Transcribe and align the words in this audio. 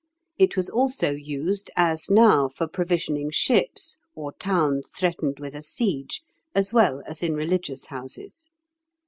It 0.39 0.57
was 0.57 0.67
also 0.67 1.11
used, 1.11 1.69
as 1.75 2.09
now, 2.09 2.49
for 2.49 2.67
provisioning 2.67 3.29
ships, 3.29 3.99
or 4.15 4.31
towns 4.33 4.89
threatened 4.97 5.39
with 5.39 5.53
a 5.53 5.61
siege, 5.61 6.23
as 6.55 6.73
well 6.73 7.03
as 7.05 7.21
in 7.21 7.35
religious 7.35 7.85
houses. 7.85 8.47